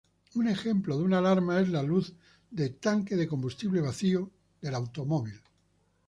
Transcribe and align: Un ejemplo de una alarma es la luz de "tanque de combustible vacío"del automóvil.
Un 0.33 0.47
ejemplo 0.47 0.97
de 0.97 1.03
una 1.03 1.19
alarma 1.19 1.59
es 1.61 1.69
la 1.69 1.83
luz 1.83 2.15
de 2.49 2.69
"tanque 2.71 3.15
de 3.15 3.27
combustible 3.27 3.81
vacío"del 3.81 4.73
automóvil. 4.73 5.43